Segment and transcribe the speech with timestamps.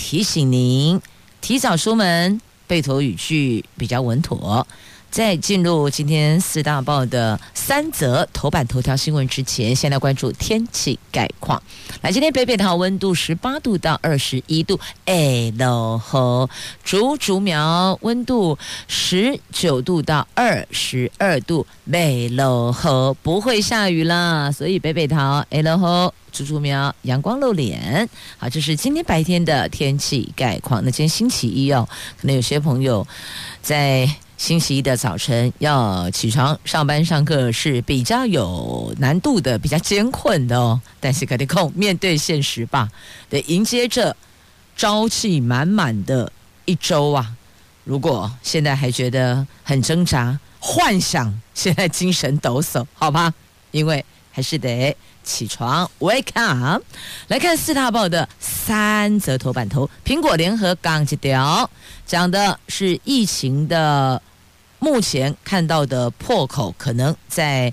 [0.00, 0.98] 提醒您
[1.42, 4.66] 提早出门，背妥语句比较稳妥。
[5.10, 11.60] 在进入今天四大报的三则头版头条新闻之前，先来关注天气概况。
[12.00, 16.48] 来，今天北北桃温度十八度到二十一度，哎，落后
[16.84, 28.08] 竹竹苗温度十九度到二十二度，没落后不会下雨啦，所以北北桃哎，落后竹竹苗阳光露脸。
[28.38, 30.80] 好，这是今天白天的天气概况。
[30.84, 31.88] 那今天星期一哦，
[32.20, 33.04] 可能有些朋友
[33.60, 34.08] 在。
[34.40, 40.80] 星期一的早晨要起床上班上课是比较有难度的，比较艰困的哦。
[40.98, 42.88] 但是可得控面对现实吧，
[43.28, 44.16] 得迎接着
[44.74, 46.32] 朝气满满的
[46.64, 47.34] 一周啊！
[47.84, 53.34] 如果现在还觉得很挣扎，幻想现在精神抖擞，好吧？
[53.72, 54.02] 因为
[54.32, 56.82] 还是得起床，wake up。
[57.28, 61.68] 来看四大报的三则头版头，苹果联合刚一条
[62.06, 64.22] 讲的是疫情的。
[64.80, 67.72] 目前看到的破口，可能在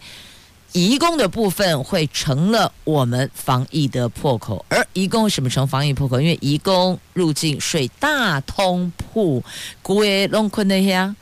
[0.74, 4.64] 移工的部分会成了我们防疫的破口。
[4.68, 6.20] 而移工为什么成防疫破口？
[6.20, 9.42] 因为移工入境税大通铺，
[9.82, 11.16] 归龙坤的呀。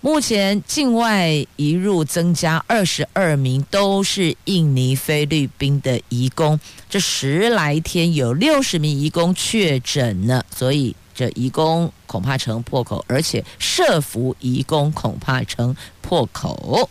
[0.00, 6.58] 目前境外移入增加二十二名，都是印尼、菲律宾的移工。
[6.90, 10.94] 这十来天有六十名移工确诊了，所以。
[11.16, 16.90] 这移工恐怕成破口，而且设伏移工恐怕成破口。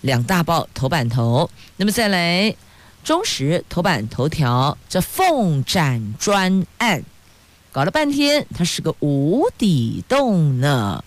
[0.00, 2.56] 两大报头版头，那么再来
[3.04, 7.04] 中时头版头条，这凤展专案
[7.70, 11.04] 搞了半天，它是个无底洞呢。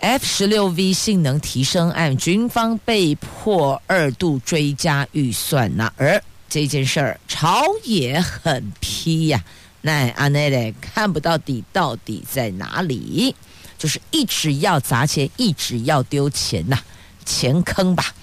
[0.00, 9.44] F 十六 V 性能提升案，军方被迫二度追加预算呐，而这件事儿朝野很批呀。
[9.82, 13.34] 那阿内嘞看不到底到底在哪里，
[13.76, 16.78] 就是一直要砸钱，一直要丢钱呐、
[17.24, 18.14] 钱坑吧。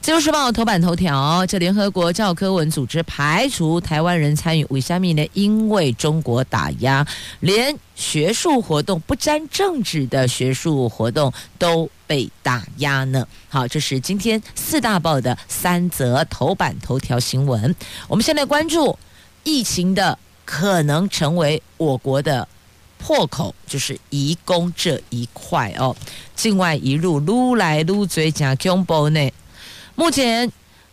[0.00, 5.24] 自由时报头版头条：这联合国教科文组织排除台湾人参与，为虾米呢？
[5.34, 7.06] 因为中国打压，
[7.40, 13.28] 连学术活动不沾政治的学术活动都被打压呢。
[13.50, 17.74] 好，这是今天四大报的三则头版头条新闻。
[18.08, 18.98] 我们先来关注
[19.44, 20.18] 疫情的。
[20.44, 22.46] 可能成为我国的
[22.98, 25.96] 破口，就是移工这一块哦。
[26.34, 29.30] 境外一路撸来撸嘴加恐怖呢。
[29.94, 30.50] 目前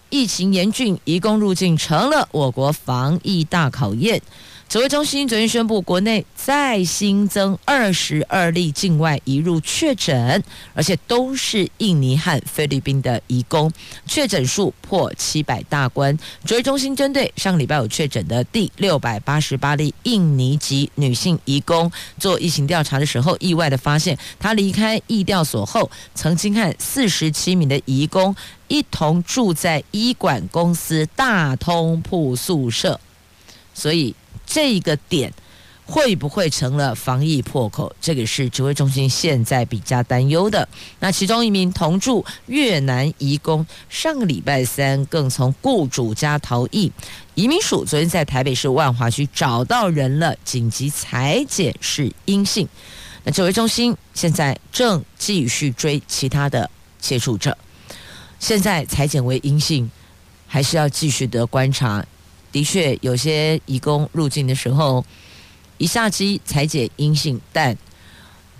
[0.09, 4.21] 疫情严峻，移工入境成了我国防疫大考验。
[4.69, 10.43] 指挥中心昨天宣布，国内再新增二十二例境外移入确诊，
[10.75, 13.71] 而且都是印尼和菲律宾的移工，
[14.05, 16.15] 确诊数破七百大关。
[16.45, 28.35] 指挥中心针对上礼拜有确诊的第六百八十八例印尼籍女性移工做疫情调查的时候，意外的发现，她离开疫调所后，曾经和四十七名的移工
[28.67, 33.01] 一同住在医管公司大通铺宿舍，
[33.73, 34.13] 所以。
[34.51, 35.31] 这个点
[35.85, 37.95] 会不会成了防疫破口？
[38.01, 40.67] 这个是指挥中心现在比较担忧的。
[40.99, 46.91] 那其中一名同住越南移工，上个礼拜三更从雇主家逃逸，
[47.35, 52.67] 移民署昨天在台北市万华区找到人了，紧急裁检是阴性。
[53.23, 57.55] 那指挥中心现在正继续追其他的接触者，
[58.39, 59.91] 现在裁检为阴性，
[60.47, 62.03] 还是要继续的观察。
[62.51, 65.05] 的确，有些移工入境的时候，
[65.77, 67.77] 一下机裁剪阴性，但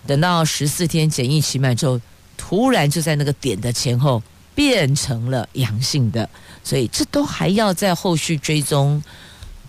[0.06, 2.00] 等到十四天检疫期满之后，
[2.38, 4.22] 突然就在那个点的前后
[4.56, 6.30] 变成了阳性的，
[6.64, 9.04] 所以这都还要在后续追踪，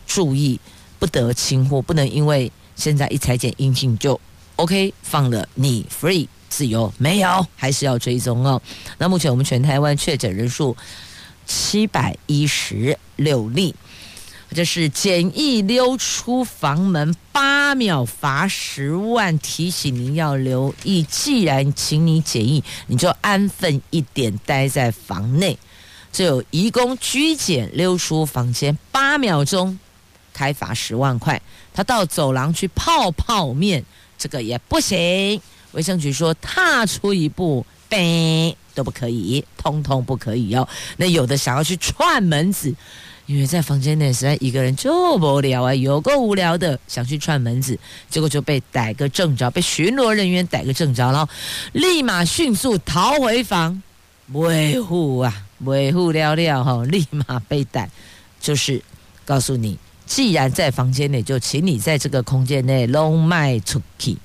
[0.06, 0.61] 注意
[0.99, 4.21] 不得轻忽，不能因为现在一裁剪阴性就
[4.56, 8.61] OK 放了你 free 自由，没有，还是要追踪哦。
[8.99, 10.77] 那目前我们全台湾确诊人数
[11.47, 13.75] 七百一十六例。
[14.52, 19.38] 这是简易溜出房门，八秒罚十万。
[19.38, 25.56] 提醒您要留意，既然请你简易，你就安分一点，待在房内。
[26.12, 29.79] 这有移工拘检溜出房间，八秒钟
[30.32, 31.41] 开罚十万块。
[31.73, 33.85] 他到走廊去泡泡面，
[34.19, 35.41] 这个也不行。
[35.70, 40.69] 卫生局说，踏出一步，呗都不可以，通通不可以哦。
[40.96, 42.75] 那有的想要去串门子，
[43.31, 47.79] 因为在房间内实在一个人就无聊啊，有够无聊的，想去串门子，
[48.09, 51.32] 结果就被逮个正着，被巡逻人员逮个正着，然后
[51.73, 53.81] 立马迅速逃回房，
[54.32, 57.88] 维护啊，维护了了哈，立马被逮，
[58.41, 58.82] 就是
[59.25, 64.17] 告诉你，既然在房间内，就请你在这个空间内拢卖出去。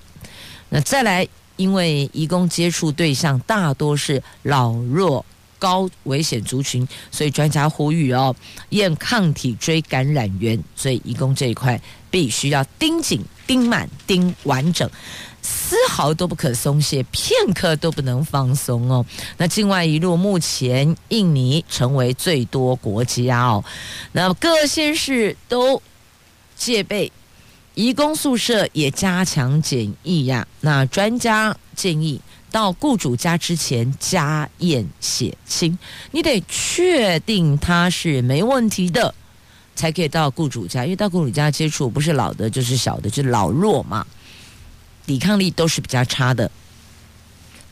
[0.69, 5.24] 那再来，因为移工接触对象大多是老弱
[5.66, 8.36] 高危险族群，所以专家呼吁哦，
[8.70, 11.82] 验抗体追感染源，所以移工这一块
[12.12, 14.88] 必须要盯紧、盯满、盯完整，
[15.42, 19.04] 丝毫都不可松懈，片刻都不能放松哦。
[19.38, 23.66] 那境外一路，目前印尼成为最多国家哦，
[24.12, 25.82] 那各县市都
[26.56, 27.12] 戒备。
[27.74, 30.48] 移工宿舍也加强检疫呀。
[30.62, 32.22] 那专家建议
[32.56, 35.78] 到雇主家之前加验血清，
[36.12, 39.13] 你得确定他是没问题的，
[39.75, 40.86] 才可以到雇主家。
[40.86, 44.07] 因为到雇主家接触不是老的，就是小的，就是老弱嘛，
[45.06, 46.50] 抵抗力都是比较差的，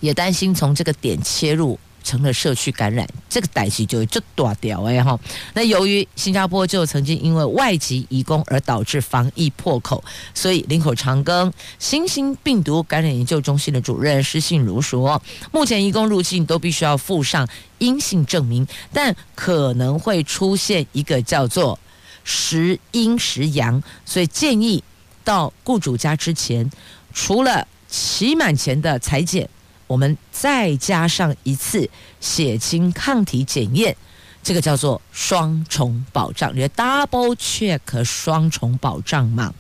[0.01, 1.79] 也担心从这个点切入。
[2.03, 5.19] 成了社区感染，这个代志就就大掉哎哈。
[5.53, 10.03] 那由于新加坡就曾经因为外籍移工而导致防疫破口，
[10.35, 15.21] 所以林口长庚新兴病毒感染研究中心的主任施信如说，
[15.51, 17.47] 目前移工入境都必须要附上
[17.79, 21.79] 阴性证明，但可能会出现一个叫做
[22.23, 24.83] 时阴时阳，所以建议
[25.23, 26.69] 到雇主家之前，
[27.13, 29.49] 除了期满前的裁剪。
[29.93, 31.87] 我们再加上一次
[32.19, 33.95] 血清抗体检验，
[34.41, 39.53] 这个叫做双重保障，你的 double check 双重保障嘛。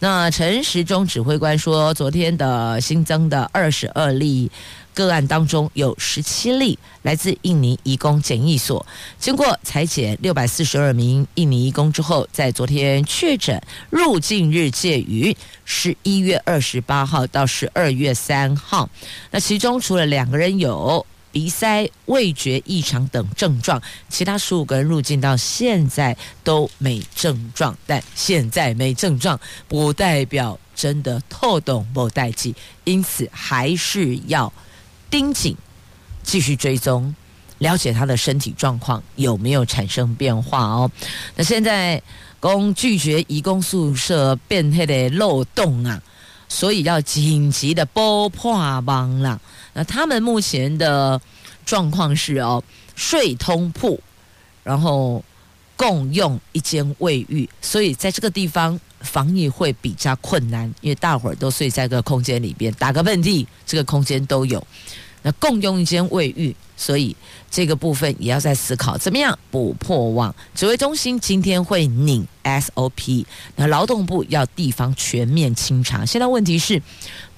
[0.00, 4.50] 那陈时中指挥官说，昨天的新增的二十二例。
[4.98, 8.84] 个案当中有十七例来自印尼移工检疫所，
[9.16, 18.90] 经过采检六百四十二名印尼移工之后，在昨天确诊入境日介于十一月二十八号到十二月三号。
[19.30, 27.76] 那其中除了两个人有鼻塞、味觉异常等症状，其他十五个人入境到现在都没症状。
[27.86, 32.52] 但现在没症状不代表真的透懂不代志，
[32.82, 34.52] 因此还是要。
[35.10, 35.56] 盯紧，
[36.22, 37.14] 继续追踪，
[37.58, 40.90] 了解他的身体状况有没有产生变化哦。
[41.36, 42.02] 那现在
[42.40, 46.00] 公拒绝移工宿舍变黑的漏洞啊，
[46.48, 48.52] 所以要紧急的拨破
[48.82, 49.40] 网了。
[49.74, 51.20] 那他们目前的
[51.66, 52.62] 状况是哦，
[52.94, 54.00] 睡通铺，
[54.62, 55.24] 然后
[55.76, 64.64] 共用一间卫浴，所以在这个地方防疫会比较困难，因为大伙儿都睡在个空间里边，打个喷嚏，这个空间都有。
[65.22, 67.14] 那共用一间卫浴，所以
[67.50, 70.32] 这个部分也要在思考怎么样不破网。
[70.54, 76.06] 指挥中心今天会拟 SOP，那劳动部要地方全面清查。
[76.06, 76.80] 现在问题是，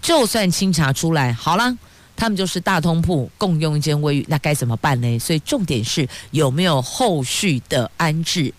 [0.02, 1.74] 就算清查出来好了，
[2.14, 5.18] 他们就是大通铺共用一间卫浴，那该怎么办呢？
[5.18, 8.52] 所以重点是有没有后续的安置。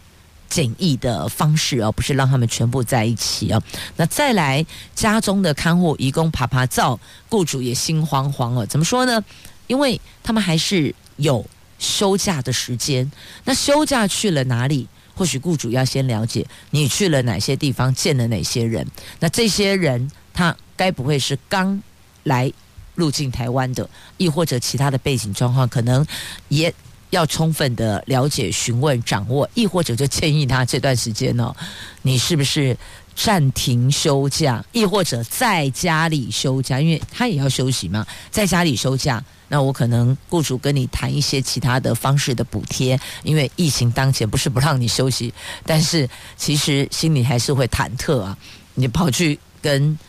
[0.51, 3.63] 简易的方式哦，不是让他们全部在一起哦。
[3.95, 6.99] 那再来家中的看护移工爬爬灶，
[7.29, 8.65] 雇主也心慌慌哦。
[8.65, 9.23] 怎么说呢？
[9.67, 11.45] 因为他们还是有
[11.79, 13.09] 休假的时间。
[13.45, 14.85] 那休假去了哪里？
[15.15, 18.85] 或许雇主要先了解你去了哪些地方，见了哪些人。
[19.19, 21.81] 那这些人他该不会是刚
[22.23, 22.51] 来
[22.95, 26.05] 入境台湾的，亦或者其他的背景状况，可能
[26.49, 26.73] 也。
[27.11, 31.55] 要充分的了解、询问、掌握，亦或者就建议他这段时间呢、
[32.01, 32.75] 你是不是
[33.15, 45.33] 暂停休假，亦或者在家里休假，因为他也要休息嘛，在家里休假，那我可能雇主跟你谈一些其他的方式的补贴，因为疫情当前不是不让你休息，
[45.65, 48.37] 但是其实心里还是会忐忑啊，
[48.73, 49.99] 你跑去跟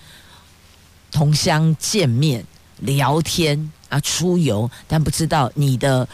[1.11, 2.47] 同乡见面
[2.79, 6.09] 聊天啊，出游，但不知道你的。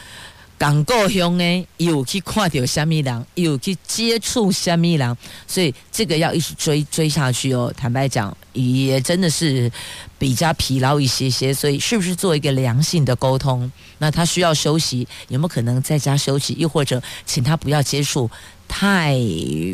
[0.59, 7.73] 港够凶诶，有去看到虾米人，有去接触虾米人，所以这个要一直追追下去哦。
[7.77, 9.71] 坦白讲，也真的是
[10.17, 11.53] 比较疲劳一些些。
[11.53, 13.71] 所以，是不是做一个良性的沟通？
[13.99, 16.53] 那他需要休息，有没有可能在家休息？
[16.59, 18.29] 又或者请他不要接触？
[18.69, 19.17] 太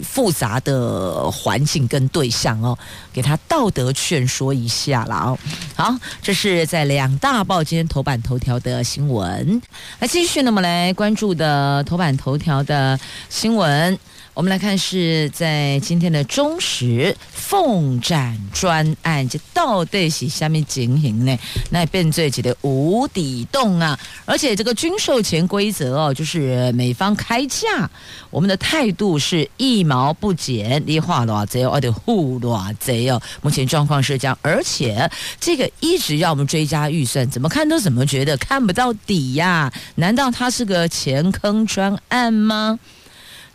[0.03, 2.75] 复杂的环境跟对象哦，
[3.13, 5.37] 给他道德劝说一下了哦。
[5.75, 9.61] 好，这是在两大报今天头版头条的新闻。
[9.99, 12.99] 来继续呢，我们来关注的头版头条的
[13.29, 13.99] 新闻。
[14.35, 21.39] 我们来看是在今天的中时凤展专案，这到底是下面进行呢？
[21.69, 23.97] 那变最几的无底洞啊！
[24.25, 27.89] 而且这个军售潜规则哦，就是美方开价，
[28.29, 33.21] 我们的态度是一毛不减，你画多少贼哦，得护多少贼哦。
[33.41, 39.73] 目前状况是这样，而且这个一直要我们追加预算，怎么看都怎么觉得看不到底呀、啊？
[39.95, 42.77] 难道它是个钱坑专案吗？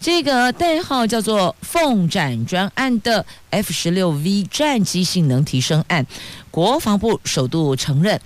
[0.01, 6.07] 这个代号叫做“凤展专案”的 F 十六 V 战机性能提升案，
[6.51, 8.19] 国防部首度承认，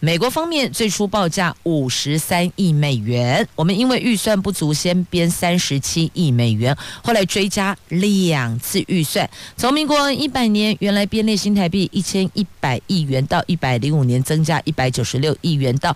[0.00, 15.94] 美国方面最初报价五十三亿美元，我们因为预算不足，先编三十七亿美元，后来追加两次预算，从民国一百年原来编列新台币一千一百亿元，到一百零五年增加一百九十六亿元，到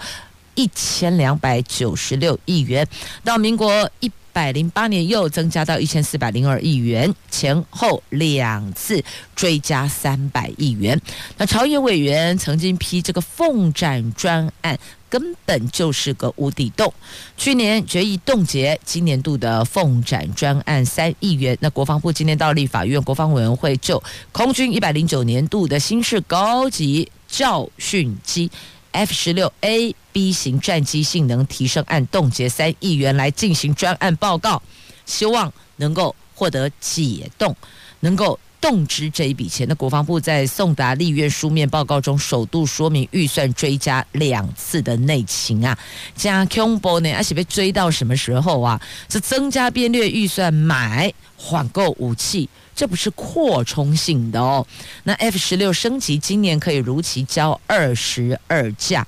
[0.57, 2.87] 一千两百九十六亿元，
[3.25, 4.13] 到民国一。
[4.33, 9.03] 百零八年又增加到一千四百零二亿元，前后两次
[9.37, 11.01] 追加三百亿元。
[11.37, 16.93] 那朝野委员曾经批这个凤展专案根本就是个无底洞，
[17.37, 21.57] 去年决议冻结今年度的凤展专案三亿元。
[21.61, 28.51] 那国防部今天到立法院国防委员会就空军一百零九年度的新式高级教训机。
[28.93, 34.63] F 十六 A B 型战机性能提升案冻结三亿元来进行专案报告，
[35.05, 37.57] 希望能够获得解冻，
[38.01, 39.67] 能够动支这一笔钱。
[39.67, 45.77] 那国防部在送达立院书面报告中，首度说明预算追加两次的内情啊，
[46.15, 48.81] 加恐怖呢，而且被追到什么时候啊？
[49.09, 52.49] 是增加编列预算买缓购武器。
[52.75, 54.67] 这不是扩充性的哦。
[55.05, 59.07] 那 F 十六升级今年可以如期交二十二架，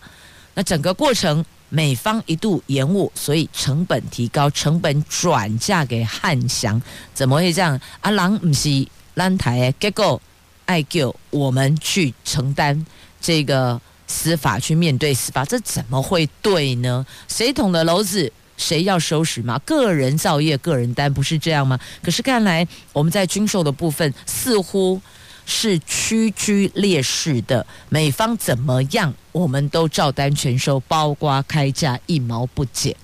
[0.54, 6.80] 那整个过程美方一度延误，所以成本提高，成本转嫁给汉翔，
[7.12, 7.80] 怎么会这样？
[8.02, 10.20] 阿郎不是兰台，结果
[10.66, 12.86] 爱救我们去承担
[13.20, 17.04] 这个司法，去面对司法，这怎么会对呢？
[17.26, 18.32] 谁捅的娄子？
[18.56, 19.60] 谁要收拾吗？
[19.64, 21.78] 个人造业，个人担，不是这样吗？
[22.02, 25.00] 可是看来我们在军售的部分似乎
[25.46, 32.94] 是屈居劣势的，美方怎么样，我们都照单全收，包括开价一毛不减。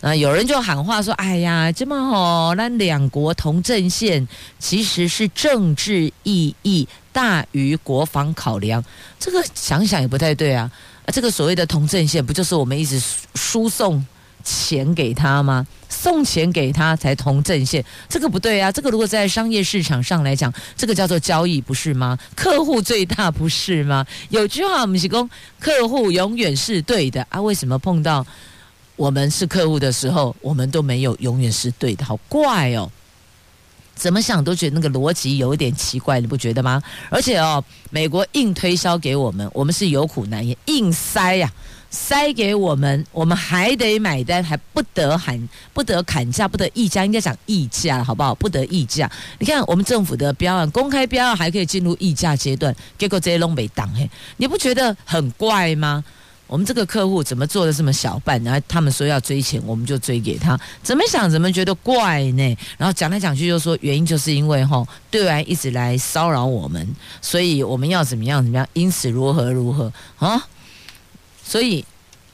[0.00, 8.84] 那有人就喊话说：“哎呀，这么好，那两国同阵线，其实是政治意义大于国防考量。
[9.18, 10.70] 这个想想也不太对啊！
[11.04, 13.02] 啊，这个所谓的同阵线，不就是我们一直
[13.34, 14.06] 输送？”
[14.48, 15.66] 钱给他吗？
[15.90, 18.70] 送钱给他才同阵线，这个不对啊！
[18.70, 22.16] 这个如果在商业市场上来讲，这个叫做交易，不是吗？
[22.34, 24.06] 客户最大，不是吗？
[24.30, 25.28] 有句话我们是说，
[25.58, 27.40] 客户永远是对的啊！
[27.42, 28.24] 为什么碰到
[28.96, 32.04] 我们是客户的时候，我们都没有永远是对的？
[32.04, 32.90] 好怪哦！
[33.96, 36.80] 怎么想都觉得那个逻辑有点奇怪，你不觉得吗？
[37.10, 41.52] 而且哦，美国硬推销给我们，我们是有苦难言，硬塞呀、
[41.90, 48.34] 塞给我们，我们还得买单，还不得喊，不得砍价，不得议价，应该讲议价，好不好？
[48.34, 49.10] 不得议价。
[49.38, 56.04] 你看我们政府的标案，公开标案还可以进入议价阶段，结果这些拢没当嘿，你不觉得很怪吗？
[56.46, 58.42] 我们这个客户怎么做的这么小办？
[58.42, 62.56] 然后他们说要追钱，我们就追给他，怎么想怎么觉得怪呢？
[62.78, 66.86] 然后讲来讲去就说原因就是因为吼，对岸一直来骚扰我们，
[67.20, 70.42] 所以我们要怎么样怎么样，因此如何如何啊？
[71.48, 71.82] 所以，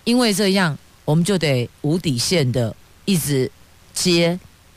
[0.03, 3.49] 因为这样，我们就得无底线的一直
[3.93, 4.37] 接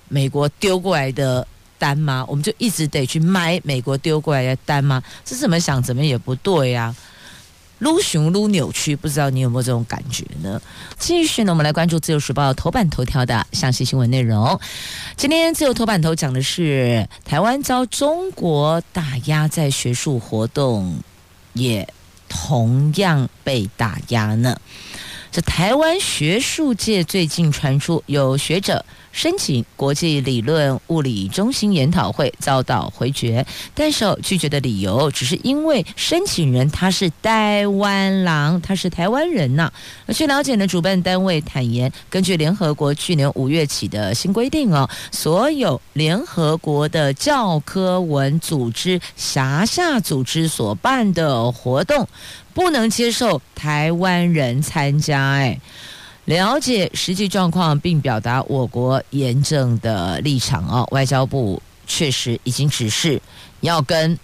[0.09, 1.45] 美国丢过来的
[1.79, 2.23] 单吗？
[2.29, 5.01] 我们就一直得去买美国丢过来的单吗？
[5.25, 6.95] 这怎么想怎么也不对呀、
[7.79, 10.61] 撸熊撸扭曲，不知道你有没有这种感觉呢？
[10.99, 14.59] 继续呢，我们来关注《自由时报》头版头条的详细新闻内容。
[15.15, 20.99] 今天自由头版头讲的是台湾遭中国打压，在学术活动
[21.53, 21.91] 也。
[22.39, 24.59] 同样被打压呢。
[25.31, 28.85] 这台湾学术界最近传出有学者
[29.17, 33.43] 申请国际理论物理中心研讨会遭到回绝，
[33.73, 39.73] 但是拒绝的理由只是因为申请人他是台湾人，他是台湾人呐、
[40.13, 52.07] 据了解呢，主办单位坦言，根据联合国去年五月起的新规定哦，所有联合国的教科文组织辖下组织所办的活动。
[52.53, 55.59] 不能接受台湾人参加，哎，
[56.27, 60.85] 了解实际状况并表达我国严正的立场哦。
[60.91, 63.21] 外交部确实已经指示
[63.61, 64.17] 要跟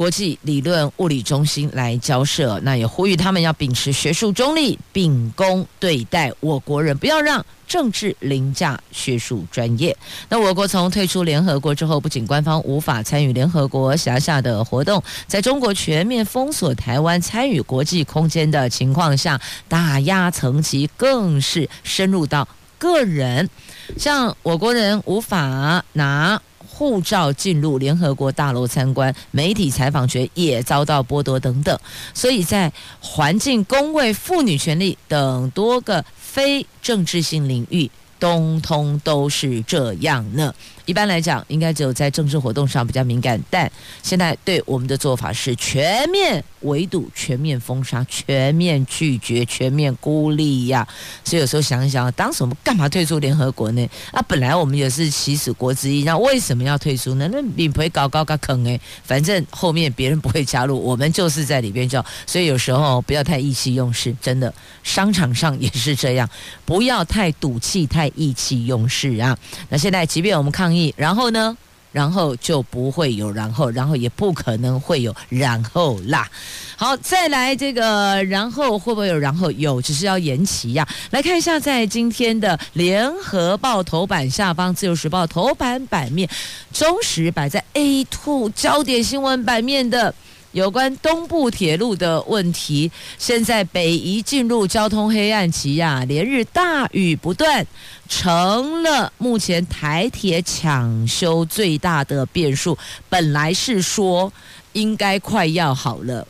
[0.00, 9.94] 国际理论物理中心来交涉，那也呼吁他们要秉持学术中立，秉公对待我国人，不要让政治凌驾学术专业。
[10.30, 19.38] 那我国从退出联合国之后，不仅官方无法参与联合国辖下的活动，在中国全面封锁台湾参与国际空间的情况下，
[19.68, 23.50] 打压层级更是深入到个人，
[23.98, 26.40] 像我国人无法拿。
[26.80, 31.78] 护照进入联合国大楼参观，媒体采访权也遭到剥夺等等，
[32.14, 40.54] 所以在环境、工位、妇女权利等多个非政治性领域，通通都是这样呢。
[40.90, 43.70] 一般来讲，应该只有在政治活动上比较敏感，但
[44.02, 50.84] 现在对我们的做法是全面围堵、全面封杀、全面拒绝、全面孤立呀。
[51.24, 53.88] 所以有时候想一想，当时我们干嘛退出联合国呢？
[54.10, 57.30] 啊，本来我们也是起始国之一，那为什么要退出呢？
[57.32, 62.04] 那你不会搞搞个坑诶，反正后面别人不会加入，我们就是在里边叫。
[62.26, 66.28] 所以有时候不要太意气用事，真的，商场上也是这样，
[66.64, 69.38] 不要太赌气、太意气用事啊。
[69.68, 70.79] 那现在，即便我们抗议。
[70.96, 71.56] 然后呢？
[71.92, 76.30] 然后就不会有然后，然后也不可能会有然后啦。
[76.76, 79.50] 好，再来这个，然后会不会有然后？
[79.50, 80.86] 有，只是要延期呀。
[81.10, 86.30] 来看一下，在今天的《联合报》头版下方，《自由时报》头版版面，
[86.72, 90.14] 中时摆在 A two 焦点新闻版面的。
[90.52, 97.64] 有关东部铁路的问题，现在北宜进入交通黑暗期呀，连日大雨不断，
[98.08, 102.76] 成了目前台铁抢修最大的变数。
[103.08, 104.32] 本来是说
[104.72, 106.26] 应该快要好了，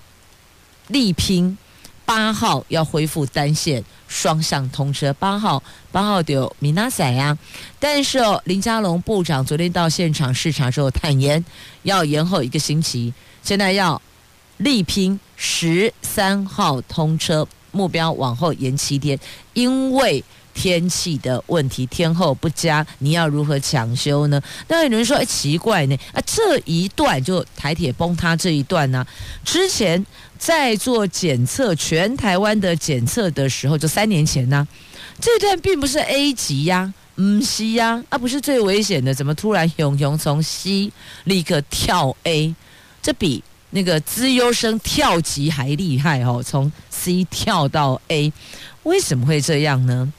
[0.89, 1.57] 力拼
[2.05, 7.39] 八号要恢复单线双向通车，八号八号就明仔载呀。
[7.79, 11.43] 但是哦，林佳龙部长昨天到现场视察之后坦言，
[11.85, 13.99] 要延后一个星期，现在要。
[14.61, 19.19] 力拼十三号通车，目标往后延七天，
[19.55, 24.43] 因为天气的问题，天候不佳，你要如何抢修呢？
[24.69, 29.07] 那有人说，哎，奇怪呢，啊，这一段就台铁崩塌这一段呢，
[29.45, 30.05] 之前
[30.38, 34.66] 在做检测，全台湾的检测的时候，就三年前呢，
[35.18, 40.92] 这段并不是 A 级呀，嗯西呀，啊，不是最危险的，怎么突然熊熊从西
[41.25, 42.55] 立刻跳 A？
[43.01, 43.42] 这比。
[43.70, 48.33] 那个资优生跳级还厉害哦，从 C 跳到 A，
[48.83, 50.12] 为什么会这样呢？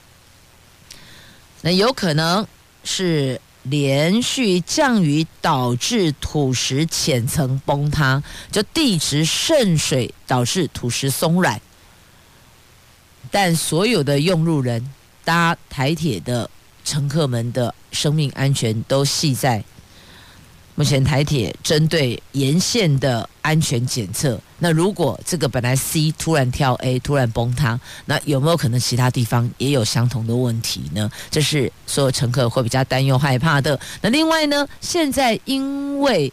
[1.61, 2.47] 那有可能
[2.83, 11.61] 是连续降雨导致土石浅层崩塌，就地质渗水导致土石松软，
[13.29, 14.91] 但所有的用路人
[15.23, 16.49] 搭台铁的
[16.83, 19.63] 乘客们的生命安全都系在。
[20.75, 31.12] 目前台铁针对沿线的安全检测，那如果这个本来 C 突然跳 A 突然崩塌，那有没有可能其他地方也有相同的问题呢？
[31.29, 33.79] 这是所有乘客会比较担忧害怕的。
[34.01, 36.31] 那另外呢，现在因为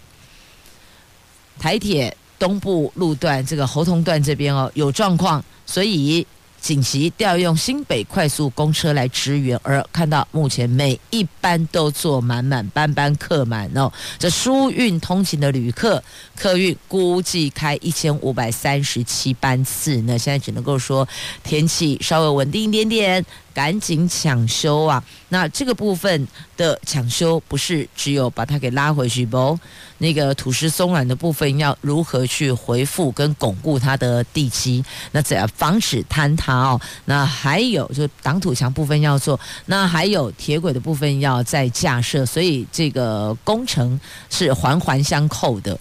[1.58, 6.26] 台铁东部路段这个猴硐段这边哦有状况，所以。
[6.60, 13.90] 紧急调用新北快速公车来支援，而看到目前每一班都坐满满，班班客满哦。
[14.18, 16.02] 这疏运通勤的旅客，
[16.36, 19.96] 客运估计开一千五百三十七班次。
[20.02, 21.08] 那现在只能够说
[21.42, 23.24] 天气稍微稳定一点点。
[23.58, 25.02] 赶紧抢修啊！
[25.30, 29.58] 那这个部分的抢修不是只有把它给拉回去不？
[29.98, 34.84] 那个土石松软的部分要如何去恢复跟巩固它的地基？
[35.10, 36.80] 那怎样防止坍塌哦？
[37.06, 43.98] 那还有就挡土墙部分要做，那还有铁轨的部分要再架设，所以这个工程
[44.30, 45.76] 是环环相扣的。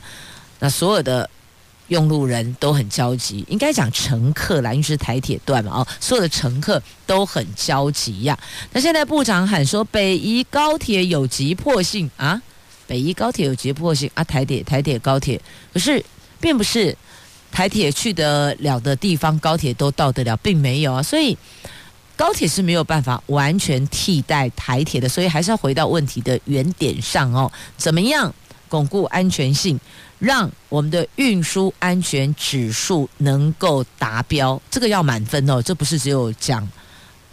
[0.57, 1.29] 那所有的。
[1.89, 8.37] 用路人都很焦急，应该讲乘客啦，因为是台铁段嘛，哦，所有的乘客都很焦急呀。
[8.73, 12.41] 那现在部长喊说北宜高铁有急迫性啊，
[12.85, 15.41] 北宜高铁有急迫性啊，台铁台铁高铁，
[15.73, 16.03] 可是
[16.41, 16.95] 并不是
[17.51, 21.37] 台铁去得了的地方，高铁都到得了，并没有啊，所以
[22.17, 28.33] 高铁是没有办法完全替代台铁的，所以还是要回到问题的原点上哦，怎么样
[28.67, 29.79] 巩固安全性？
[30.19, 36.67] 让我们的运输安全指数能够达标，这个要满分哦，这不是只有讲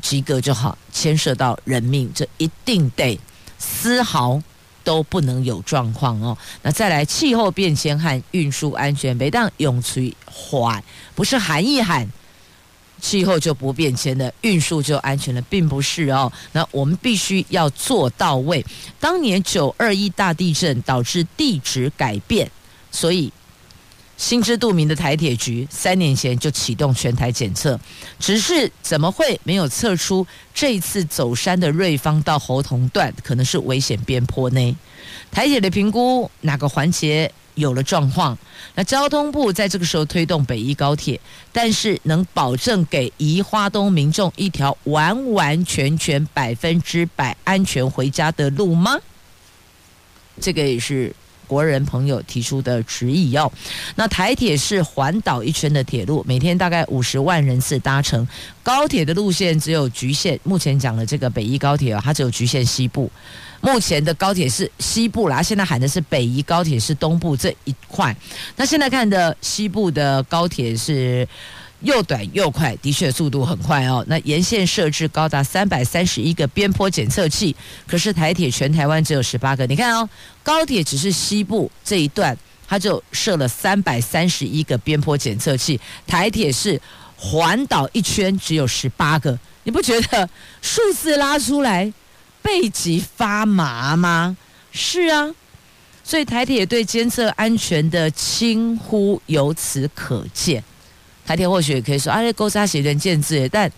[0.03, 3.19] 及格就好，牵涉到人命，这一定得
[3.59, 4.39] 丝毫
[4.83, 6.37] 都不能有状况哦。
[6.61, 12.07] 那再来，气候变迁和运输安全，每当永垂缓，不是喊一喊，
[13.01, 16.31] 气候就不变迁的，运输就安全了，并不是哦。
[16.53, 18.63] 那我们必须要做到位。
[19.01, 22.51] 当年九二一大地震导致地质改变。
[22.95, 23.33] 所以，
[24.17, 27.79] 心知肚明的台铁局三年前就启动全台检测，
[28.21, 34.77] 只是怎么会没有测出这一次走山的瑞芳到猴硐段可能是危险边坡呢？
[35.33, 38.39] 台铁的评估哪个环节有了状况？
[38.77, 41.21] 那交通部在这个时候推动北宜高铁，
[41.53, 48.97] 但是能保证给宜花东民众一条完完全全百分之百安全回家的路吗？
[50.41, 51.13] 这个也是。
[51.47, 53.51] 国人朋友提出的质疑哦，
[53.97, 58.27] 那台铁是环岛一圈的铁路，每天大概五十万人次搭乘。
[58.63, 63.11] 高铁的路线只有局限，目前讲的这个北宜高铁啊，它只有局限西部。
[63.61, 68.15] 目前的高铁是西部啦，现在喊的是北宜高铁是东部这一块。
[68.57, 71.27] 那现在看的西部的高铁是。
[71.85, 74.03] 又短又快，的确速度很快哦。
[74.09, 77.55] 那沿线设置高达三百三十一个边坡检测器，
[77.87, 79.67] 可是台铁全台湾只有十八个。
[79.67, 80.09] 你看哦，
[80.43, 86.81] 高铁只是西部这一段，它就设了三百三十一个边坡检测器，台铁是
[87.17, 89.39] 环岛一圈只有十八个。
[89.65, 90.29] 你不觉得
[90.63, 91.93] 数字拉出来
[92.41, 94.37] 背脊发麻吗？
[94.73, 95.31] 是啊，
[96.03, 100.65] 所以台铁对监测安全的轻忽由此可见。
[101.27, 103.71] 台铁或许也可以说，啊，这勾扎写人建制，但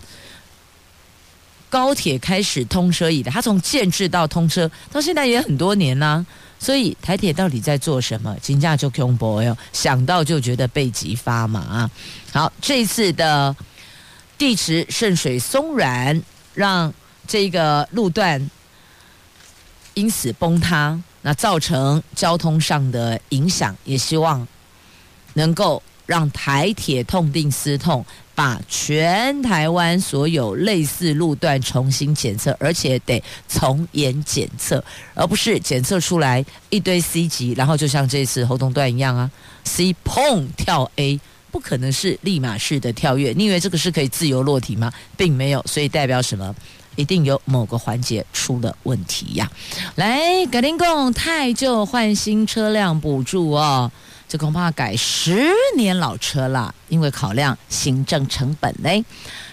[1.69, 6.25] 高铁开始通车以来，它从建制到通车到现在也很多年啦、
[6.59, 8.35] 所以台铁到底在做什么？
[8.41, 11.89] 金价就恐怖哟，想到就觉得背脊发麻。
[12.33, 13.55] 好，这一次的
[14.37, 16.21] 地池渗水松软，
[16.53, 16.93] 让
[17.27, 18.49] 这个路段
[19.93, 24.45] 因此崩塌，那造成交通上的影响，也希望
[25.33, 25.81] 能够。
[26.07, 39.29] 让台铁痛定思痛，把全台湾所有类似路段重新检测，而且得从严检测，而不是检测出来一堆 C 级，然后就像这次猴硐段一样啊
[39.65, 41.19] ，C 砰跳 A，
[41.51, 43.33] 不可能是立马式的跳跃。
[43.37, 44.91] 你以为这个是可以自由落体吗？
[45.15, 46.55] 并没有，所以代表什么？
[46.95, 49.47] 一定有某个环节出了问题呀！
[49.93, 53.91] 来，格林贡太旧换新车辆补助哦。
[54.27, 59.03] 这恐怕改十年老车了，因为考量行政成本嘞。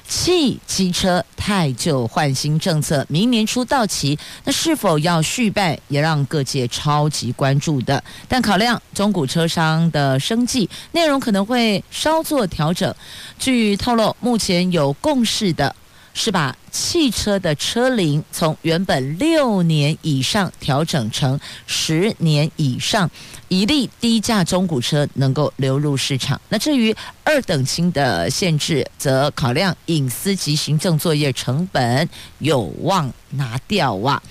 [0.07, 8.03] 汽机车汰旧换新政策明年初到期，那是否要续办，也让各界超级关注的。
[8.29, 12.95] 但考量中古车商的生计，内容可能会稍作调整。
[13.39, 15.75] 据透露，目前有共识的。
[16.15, 23.11] 是把汽车的车龄从原本六年以上调整成十年以上，
[23.49, 26.41] 以利低价中古车能够流入市场。
[26.49, 34.23] 那至于二等轻的限制，则考量隐私及行政作业成本，有望拿掉哇。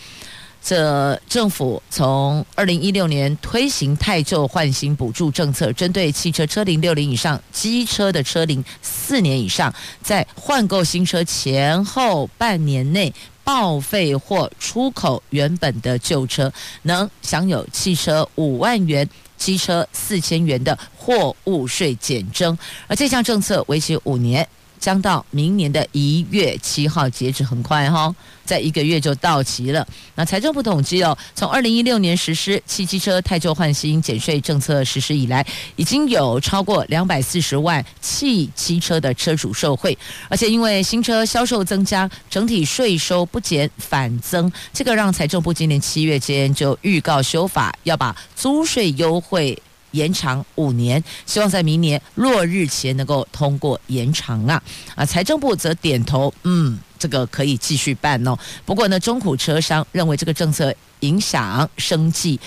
[0.64, 16.52] 这政府从二零一六年推行汰旧换新补助政策，针对汽车车龄六年以上、机车的车龄四年以上，在换购新车前后半年内报废或出口原本的旧车，
[16.84, 22.58] 能享有汽车五万元、机车四千元的货物税减征。
[22.88, 24.48] 而这项政策为期五年。
[24.84, 29.88] 将到明年的一月七号截止，很快哈、在一个月就到期了。
[30.16, 35.46] 那财政部统计哦，从二零一六年实施汽机车汰旧换新减税政策实施以来，
[35.78, 49.58] 已经有超过两百四十万汽机车的车主受惠，而且因为新车销售增加，整体税收不减反增，这个让财政部今年七月间就预告修法，要把租税优惠。
[49.94, 54.62] 延长五年，希望在明年落日前能够通过延长啊！
[54.94, 58.38] 啊，财政部则点头，嗯，这个可以继续办哦。
[58.66, 62.40] 不过呢，中古车商认为这个政策影响生计。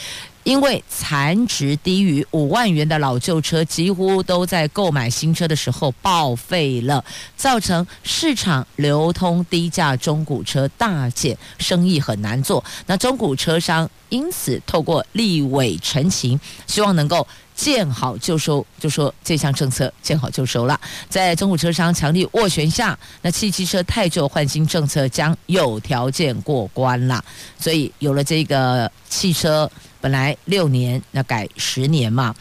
[0.46, 7.04] 因为残值低于五万元的老旧车几乎都在购买新车的时候报废了，
[7.37, 12.62] 造成市场流通低价中古车大减，生意很难做。
[12.87, 20.80] 那中古车商因此透过立委陈情，希望能够见好就收，就说这项政策见好就收了。
[21.09, 27.24] 在中古车商强力斡旋下，那汽机车汰旧换新政策将有条件过关了。
[27.59, 29.68] 所以有了这个汽车。
[30.07, 32.33] 本来六年，那改十年嘛。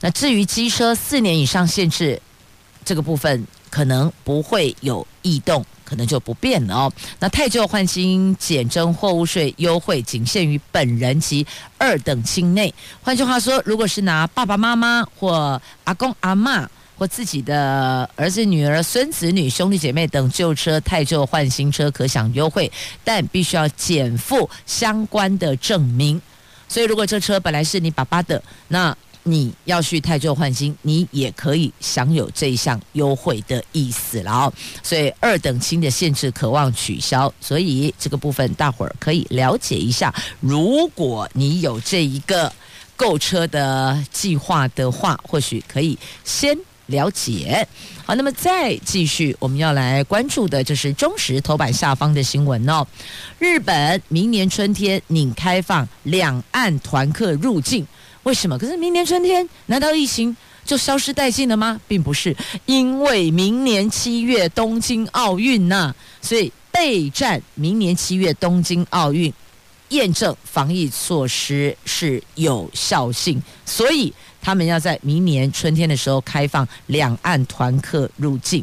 [0.00, 2.18] 那至于机车四年以上限制
[2.86, 6.92] 这个部分，可能不会有异动，可能就不变了哦。
[7.18, 11.46] 那汰旧换新减征货物税优惠，仅限于本人及
[11.76, 12.72] 二等亲内。
[13.02, 22.72] 换句话说，如果是拿爸爸妈妈或阿公阿嬷或自己的儿子、女儿、孙子女、兄弟姐妹等旧车汰旧换新车，可享优惠，
[23.04, 26.18] 但必须要减负相关的证明。
[26.68, 34.52] 所以，如果这车本来是你爸爸的，那你要去泰州换新，你也可以享有这一项优惠的意思了哦。
[34.82, 40.14] 所以二等亲的限制可望取消，所以这个部分大伙儿可以了解一下。
[40.40, 42.52] 如果你有这一个
[42.96, 47.66] 购车的计划的话，或许可以先了解。
[48.04, 52.86] 好，那么再继续，我们要来关注的就是中时头版下方的新闻哦。
[53.38, 57.86] 日本明年春天拟开放两岸团客入境。
[58.24, 58.58] 为什么？
[58.58, 61.78] 可是明年春天，难道疫情就消失殆尽了吗？
[61.86, 69.30] 并不是，因为明年七月东京奥运呐、所以备战明年七月东京奥运，
[69.90, 74.10] 验证防疫措施是有效性，所以
[74.44, 78.62] 他们要在明年春天的时候开放两岸团客入境。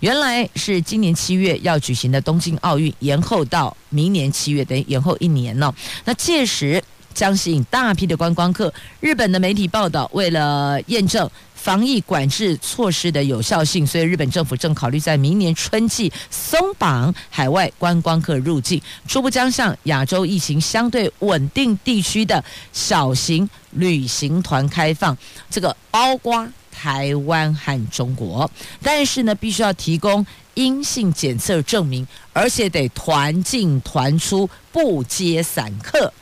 [0.00, 5.74] 原来是今年七月要举行的东京奥运延后到明年七月，等于延后一年了。
[6.04, 6.82] 那届时。
[7.16, 8.72] 将吸引大批的观光客。
[9.00, 25.16] 日本的媒体报道，为了验证防疫管制措施的有效性，所以日本政府正考虑在明年春季松绑海外观光客入境，初步将向亚洲疫情相对稳定地区的小型旅行团开放，
[25.48, 28.48] 这个包括台湾和中国，
[28.82, 36.12] 但是呢，必须要提供阴性检测证明，而且得团进团出，不接散客。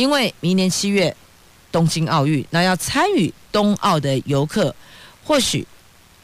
[0.00, 1.14] 因为明年七月
[1.70, 4.74] 东京奥运，那要参与冬奥的游客
[5.22, 5.66] 或许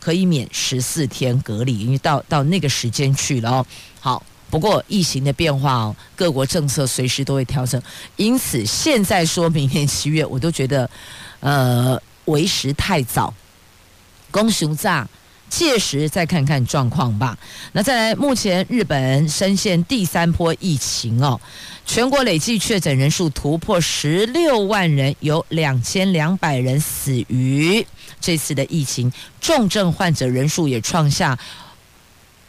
[0.01, 3.67] 可以免十四天隔离，因为到到那个时间去了哦。
[4.01, 7.81] 好，不过疫情的变化哦，各国政策随时都会调整，
[8.17, 10.89] 因此现在说明年七月，我都觉得
[11.41, 13.35] 呃为时太早。
[14.31, 15.07] 恭喜炸。
[15.49, 17.37] 届时再看看状况吧。
[17.73, 21.41] 那再来，目前日本深陷第三波疫情哦，
[21.87, 27.87] 全国累计确诊人数突破十六万人，有两千两百人死于
[28.21, 31.39] 这次的疫情，重症患者人数也创下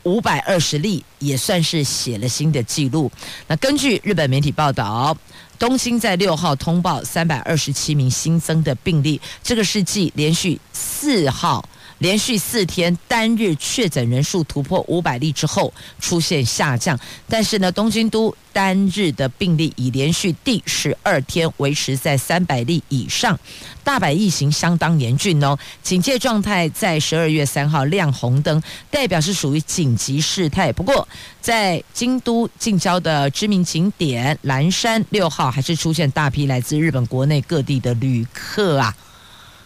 [0.03, 3.11] 五百二十例，也算是写了新的记录。
[3.47, 5.15] 那根据日本媒体报道，
[5.59, 11.67] 东京在六号通报三百二十七名新增的病例，这个是继连续四号。
[11.99, 23.39] 连续四天单日确诊人数突破五百例之后出现下降，但是呢，东京都单日的病例已连续第十二天维持在三百例以上。
[23.83, 30.71] 大阪疫情相当严峻哦，警戒状态在十二月三号亮红灯，代表是属于紧急事态。
[30.73, 31.07] 不过，
[31.41, 38.95] 在京都近郊的知名景点岚山，六号还是出现大批来自日本国内各地的旅客啊。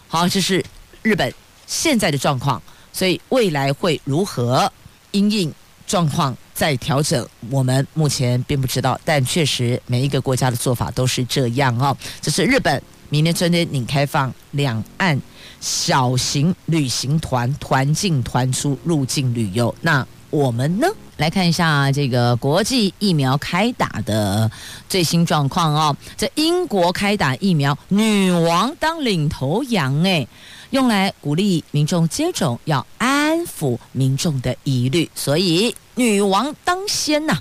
[0.08, 0.64] 好，这是
[1.02, 1.41] 日本。
[1.66, 2.60] 现在的状况，
[2.92, 4.70] 所以未来会如何
[5.10, 5.52] 因应
[5.86, 8.98] 状况再调整，我们目前并不知道。
[9.04, 11.96] 但确实每一个国家的做法都是这样哦。
[12.20, 15.20] 这是日本明年春天拟开放两岸
[15.60, 19.74] 小型旅行团团进团出入境旅游。
[19.80, 20.86] 那我们呢？
[21.18, 24.50] 来看一下这个国际疫苗开打的
[24.88, 25.94] 最新状况哦。
[26.16, 30.26] 这英国开打疫苗，女王当领头羊哎。
[30.72, 37.38] 用来鼓励民众接种，要安抚民众的疑虑，所以女王当先呐、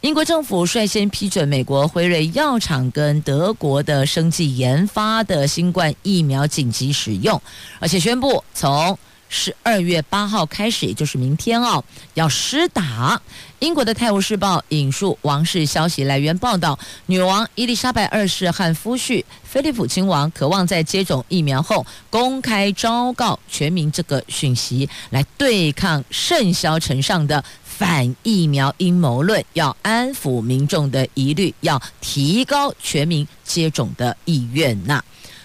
[0.00, 7.40] 英国政府率先批准美国辉瑞药厂跟德国的生技研发的新冠疫苗紧急使用，
[7.78, 11.84] 而且宣布从十二月八号开始，也就是明天哦，
[12.14, 13.20] 要施打。
[13.60, 35.02] 英国的《泰晤士报》引述王室消息来源报道，女王伊丽莎白二世和夫婿菲利普亲王渴望在接种疫苗后公开昭告全民这个讯息，来对抗甚嚣尘上的反疫苗阴谋论，要安抚民众的疑虑，要提高全民接种的意愿呐。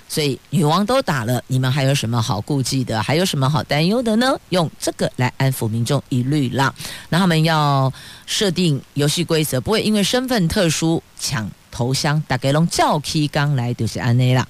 [0.10, 3.02] 所以女王都打了，你们还有什么好顾忌的？
[3.02, 4.36] 还有什么好担忧的呢？
[4.50, 6.74] 用这个来安抚民众疑虑啦。
[7.10, 7.94] 那他们要
[8.26, 12.22] 设定游戏规则，不会因为身份特殊抢头香。
[12.28, 14.48] 大概用叫 K 刚来就是安内啦。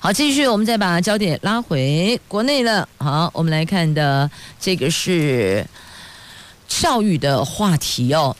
[0.00, 2.88] 好，继续，我们再把焦点拉回国内了。
[2.98, 4.28] 好，我们来看的
[4.60, 5.64] 这个是
[6.66, 8.36] 教育的话题哦。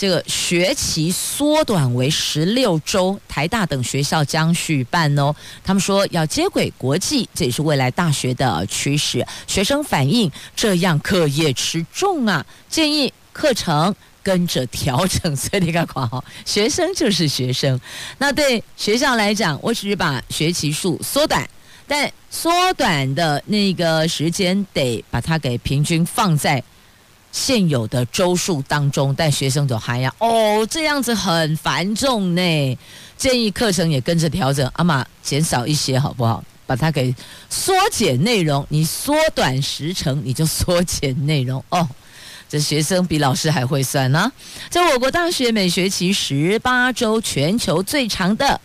[0.00, 5.30] 这个学期缩短为十六周，台大等学校将续办哦。
[5.62, 9.22] 他们说要接轨国际，这也是未来大学的趋势。
[9.46, 15.36] 学生反映这样课业吃重啊，建议课程跟着调整。
[15.36, 17.78] 所以你看，好，学生就是学生。
[18.16, 21.46] 那对学校来讲，我只是把学期数缩短，
[21.86, 26.64] 但缩短的那个时间得把它给平均放在。
[27.32, 32.78] 现有的周数当中，但学生都还要哦，这样子很繁重呢。
[33.16, 36.42] 建议课程也跟着调整，阿妈减少一些好不好？
[36.66, 37.12] 把它给
[37.48, 41.88] 缩减内容，你缩短时程，你就缩减内容哦。
[42.48, 44.30] 这学生比老师还会算呢、
[44.68, 48.60] 在我国大学每学期十八周，全球最长的。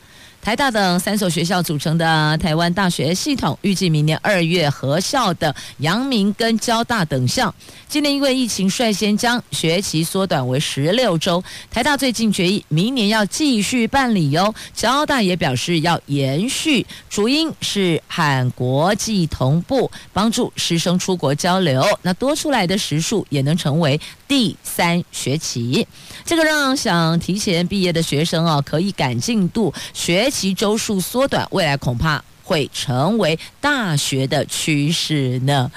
[0.45, 7.51] 台大等三所学校组成的台湾大学系统，预计明年二月合校的阳明跟交大等校，
[7.89, 11.43] 今年因为疫情率先将学期缩短为十六周。
[11.71, 14.53] 台大最近决议，明年要继续办理哟。
[14.75, 21.83] 交大也表示要延续，主因是和国际同步，帮助师生出国交流。
[22.03, 25.87] 那多出来的时数也能成为第三学期，
[26.25, 35.71] 这个让想提前毕业的学生啊，可以赶进度，学习周数缩短，未来恐怕会成为大学的趋势呢。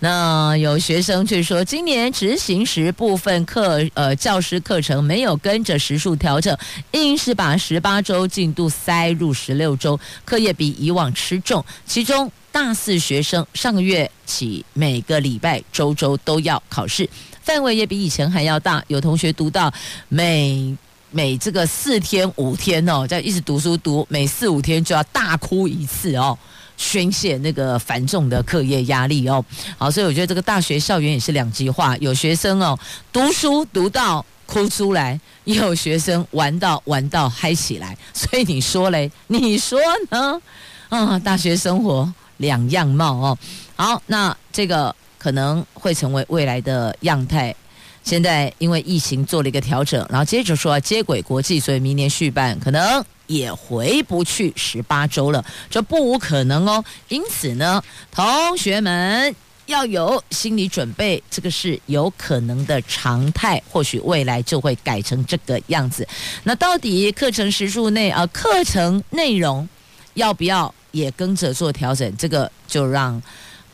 [0.00, 6.56] 那有学生却说，今年执行时部分课呃教师课程没有跟着时数调整，
[6.92, 11.64] 硬是把十八周进度塞入十六周，课业比以往吃重。
[11.86, 17.08] 其中大四学生上个月起每个礼拜周周都要考试。
[17.42, 19.72] 范围也比以前还要大，有同学读到
[20.08, 20.74] 每
[21.10, 26.38] 每这个四天五天哦，在一直读书读，每四五天就要大哭一次哦，
[26.76, 29.44] 宣泄那个繁重的课业压力哦。
[29.76, 32.78] 好，所以我觉得这个大学校园也是两极化，有学生哦
[33.12, 37.96] 读书读到哭出来，也有学生玩到玩到嗨起来。
[38.14, 39.10] 所以你说嘞？
[39.26, 40.40] 你说呢？
[40.88, 43.38] 啊，大学生活两样貌哦。
[43.74, 44.94] 好，那这个。
[45.22, 47.54] 可能会成为未来的样态。
[48.02, 56.84] 现在因为疫情做了一个调整，然后接着说接轨国际，所以明年续办可能也回不去十八周了，这不无可能哦。
[57.08, 57.80] 因此呢，
[58.10, 59.32] 同学们
[59.66, 66.04] 要有心理准备，这个是有可能的常态，或许未来就会改成这个样子。
[66.42, 69.68] 那到底课程时数内啊，课程内容
[70.14, 72.12] 要不要也跟着做调整？
[72.16, 73.22] 这个就让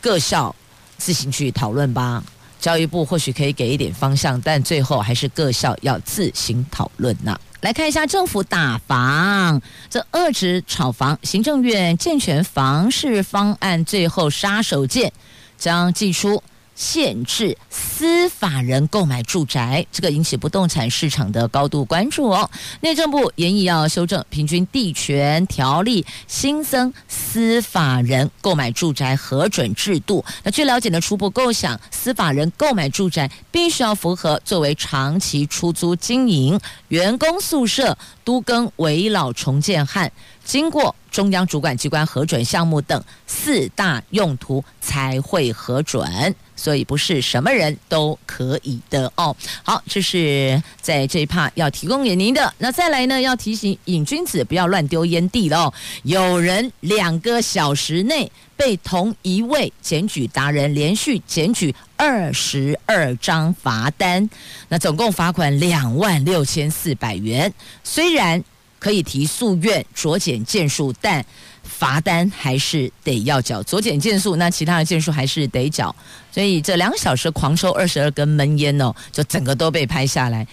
[0.03, 0.55] 各校。
[0.99, 2.23] 自行去讨论吧，
[2.61, 7.39] 教育部或许可以给一点方向，但最后还是各校要自行讨论呢。
[7.61, 15.11] 来看一下政府打房，这遏制炒房，行政院健全房市方案最后杀手锏
[15.57, 16.43] 将祭出。
[16.79, 22.49] 限制司法人购买住宅，这个引起不动产市场的高度关注哦。
[22.83, 30.25] 内政部研议要修正平均地权条例，新增司法人购买住宅核准制度。
[30.45, 40.09] 那据了解呢初步构想，司法人购买住宅必须要符合作为长期出租经营、员工宿舍、都更危老重建和
[40.45, 46.37] 经过中央主管机关核准项目等四大用途才会核准。
[46.59, 49.35] 所以不是什么人都可以的哦。
[49.63, 52.53] 好，这是在这一趴要提供给您的。
[52.59, 55.75] 那再来呢，要提醒瘾君子不要乱丢烟蒂了哦。
[56.03, 64.29] 有人两个小时内被同一位检举达人连续检举二十二张罚单，
[64.69, 67.53] 那总共罚款两万六千四百元。
[67.85, 68.43] 虽然
[68.81, 71.25] 可以提诉愿酌减件数，但
[71.69, 75.95] 罚单还是得要缴，左减件数，那其他的件数还是得缴。
[76.33, 80.47] 所以这两小时狂抽二十二根闷烟哦，就整个都被拍下来。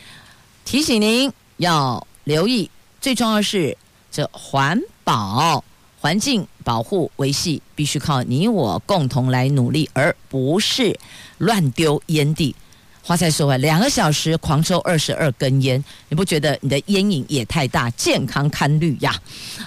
[0.65, 3.75] 提醒您要留意，最重要是
[4.12, 5.63] 这环保、
[5.99, 10.99] 环境保护维系，必须靠你我共同来努力，而不是
[11.38, 12.56] 乱丢烟蒂。
[13.01, 19.15] 话再说回来，两个小时狂抽二十二根烟，你不觉得你的烟瘾也太大，健康堪虑呀？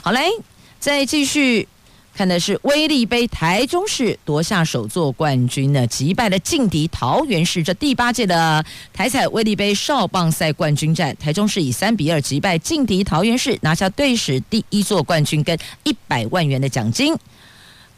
[0.02, 0.20] 好嘞。
[0.80, 1.66] 再继续
[2.14, 7.62] 看的是威力杯，台中市夺下首座冠军呢，击败了劲敌桃园市。
[7.62, 17.16] 这第八届的台彩威力杯少棒赛冠军战，台中市以三比二击败劲敌桃园市，拿下队史第一座冠军跟一百万元的奖金。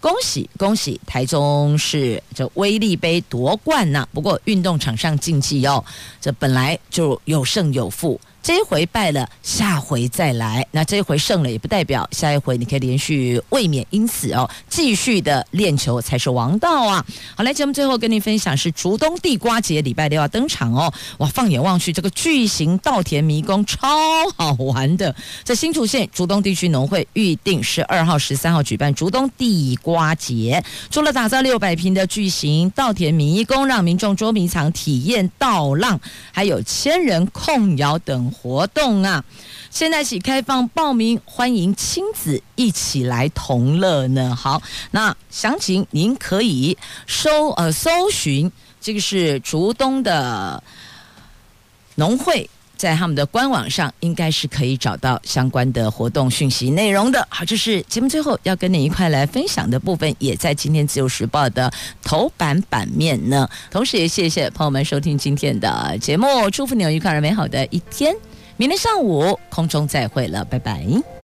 [0.01, 4.07] 恭喜恭喜台中市这威力杯夺冠呐！
[4.15, 5.85] 不过运动场上竞技哦，
[6.19, 8.19] 这本来就有胜有负。
[8.43, 10.67] 这一回败了，下回再来。
[10.71, 13.87] 那这一回胜了，也不代表下一回你可以连续卫冕。
[13.91, 17.05] 因此哦，继续的练球才是王道啊！
[17.37, 20.93] 好，来节目最后跟您分享是竹东地瓜节，礼拜六要登场哦。
[21.19, 23.89] 哇，放眼望去，这个巨型稻田迷宫超
[24.37, 25.15] 好玩的。
[25.45, 36.01] 在新竹县竹东地区农会预定十二号、十三号举办竹东地瓜节，除了打造六百坪的巨型稻田迷宫，让民众捉迷藏、体验稻浪，
[36.33, 39.25] 还有千人控窑等活动啊，
[39.71, 44.35] 现在起开放报名，欢迎亲子一起来同乐呢。
[44.37, 46.77] 好，那详情您可以
[47.07, 48.51] 搜呃搜寻，
[48.81, 50.63] 这个是竹东的
[51.97, 52.49] 农会。
[52.81, 57.29] 在他们的官网上应该是可以找到相关的活动讯息内容的。
[57.29, 61.71] 好，这是节目最后要跟你一块来分享的部分，也在今天自由时报的
[62.03, 63.47] 头版版面呢。
[63.71, 68.17] 同时也谢谢朋友们收听今天的节目，祝福你有愉快而美好的一天。
[68.57, 71.20] 明天上午空中再会了，拜拜。